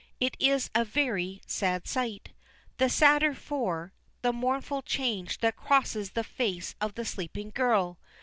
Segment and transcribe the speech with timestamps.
[0.19, 2.29] It is a very, sad sight,
[2.79, 3.93] the sadder for,
[4.23, 7.99] the mournful change that crosses the face of the sleeping girl.